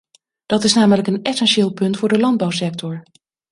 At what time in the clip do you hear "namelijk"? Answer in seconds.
0.73-1.07